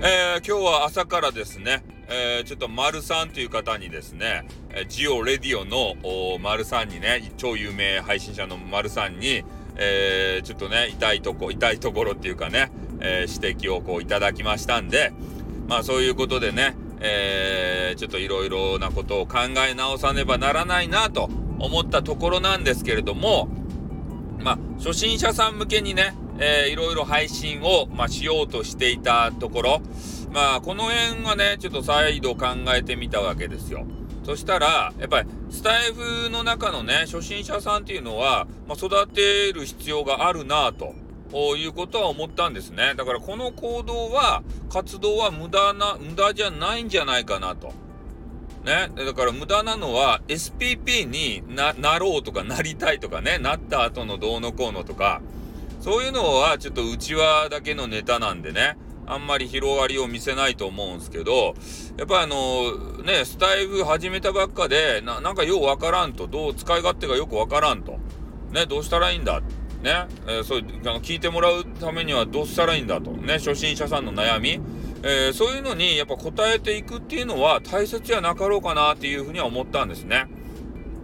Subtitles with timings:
[0.00, 9.42] え今日は朝からですね、えー、ちょっと丸さんという方にですね、えジオレディオの丸さんにね、超有名配信者の丸さんに、
[9.74, 15.12] えー、ちょっとね、痛いとこ、痛いところっていうかね、え、指摘をこういただきましたんで、
[15.66, 23.48] まあそういうことでね、え、ちょっといろいろなことを考え直さねばならないなと思ったところなんですけれども、
[24.40, 29.82] まあ初心者さん向けにね、えー、いろいろ配信を、まあ、しようとしていたところ、
[30.32, 33.84] まあこの辺はね、ちょっと再度考えてみたわけですよ。
[34.24, 40.94] そしたら、やっぱりスタイフの中のね、初心者さんっていうのは、まあ、育てる必要があるなと。
[41.30, 42.94] いうことは思ったんですね。
[42.96, 47.72] だからこの行動は、活動は無駄な、無駄じゃないんじゃないかなと。
[48.64, 48.90] ね。
[48.96, 55.20] だから無駄なのは SPP にな、ろうとかなりたいとかね、なった後のどうのこうのとか、
[55.80, 58.76] そういうのはちょっと内輪だけのネタなんでね。
[59.10, 61.54] あんまり広がりを見せないと思うんですけど、
[61.96, 67.98] やっぱりあの、ね、スタイフ始めたばっかで、な、なんかようわからんと、どう使い勝手がよくわからんと。
[68.52, 69.40] ね、どうしたらいいんだ。
[69.82, 73.12] ね、えー、そう聞いてもらうためにはどうしたらいいんだと。
[73.12, 74.60] ね、初心者さんの悩み。
[75.02, 80.26] えー、そういうのにやっぱ答えていくっていうのは大切やなかろうかなっていうふうには思ったんですね。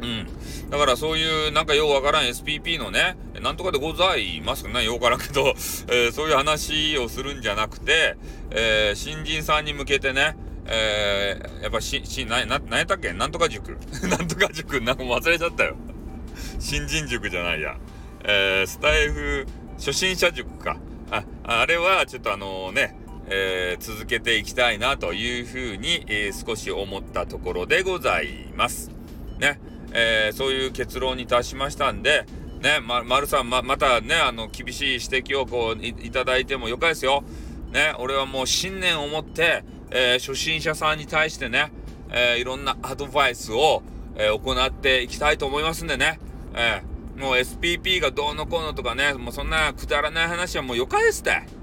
[0.00, 0.70] うん。
[0.70, 5.48] だからそういうなんかようわからん SPP のね、なんとかでございますね、ようからんけど、
[5.88, 8.16] えー、そういう話をするんじゃなくて、
[8.50, 13.12] えー、新人さんに向けてね、えー、やっぱし、し、な、な、なんやったっけ？
[13.12, 13.76] なんとか塾
[14.08, 15.76] なんとか塾なんか忘れちゃったよ。
[16.60, 17.76] 新人塾じゃないや。
[18.24, 20.76] えー、スタイフ初心者塾か。
[21.10, 22.94] あ、あれはちょっとあのね、
[23.32, 28.90] えー、続けていきたいなというふうに、えー、少し思ったところでございます。
[29.38, 29.60] ね。
[29.92, 32.26] えー、そういう結論に達しましたんで、
[32.60, 37.24] ね、ま、丸さん、ま、またね、あの、厳しい指摘をこうい、いただいてもよかですよ。
[37.72, 41.72] ね、俺はもう信念を持って、え、初心者さんに対してね、
[42.12, 43.82] え、いろんなアドバイスを、
[44.16, 46.20] え、行っていきたいと思いますんでね、
[46.54, 46.82] え、
[47.16, 51.59] もう SPP がどうのこうのとかね、もうそんなくだらない話はもうよかですって。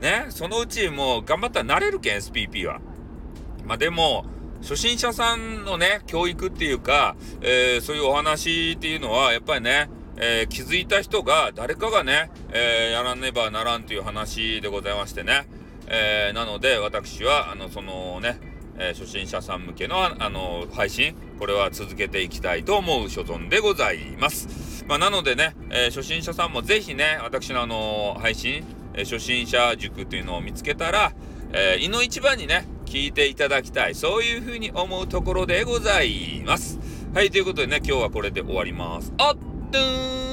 [0.00, 2.80] ね、そのうちもう頑張ったらなれるけん、SPP は。
[3.64, 4.24] まあでも、
[4.62, 15.46] 初心者さんのね、教育っていうか、えー、そういうお話っていうのは、やっぱりね、えー、気づいた人が、誰かがね、えー、やらねばならんという話でございましてね。
[15.90, 18.38] えなので、私は、あの、そのね、
[18.78, 24.84] え初心者さん向けの、あの、配信、これは続けていきたいと思う所存でございます。
[24.86, 28.64] まあ、なのでね、え初心者さんもぜひね、私のあの、配信、
[28.98, 31.12] え初心者塾というのを見つけたら、
[31.52, 33.94] えー、いの一番にね、聞いていただきたい。
[33.94, 36.80] そういうふうに思うところでございます。
[37.14, 39.12] はい、ということでね、今日はこれで終わります。
[39.18, 39.36] あっ、
[39.70, 40.27] とーん